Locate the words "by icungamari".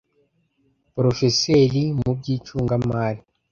2.17-3.21